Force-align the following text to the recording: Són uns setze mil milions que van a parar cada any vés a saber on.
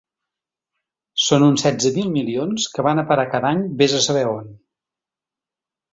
Són 1.25 1.45
uns 1.49 1.65
setze 1.67 1.91
mil 1.99 2.09
milions 2.15 2.67
que 2.77 2.85
van 2.89 3.03
a 3.03 3.07
parar 3.13 3.29
cada 3.37 3.53
any 3.53 3.63
vés 3.83 3.97
a 3.99 4.05
saber 4.07 4.27
on. 4.35 4.53